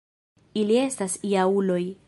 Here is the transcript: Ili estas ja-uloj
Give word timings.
Ili 0.61 0.79
estas 0.85 1.19
ja-uloj 1.35 1.81